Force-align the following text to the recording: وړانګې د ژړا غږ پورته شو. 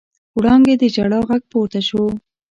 وړانګې 0.37 0.75
د 0.81 0.83
ژړا 0.95 1.19
غږ 1.29 1.41
پورته 1.51 1.79
شو. 1.87 2.03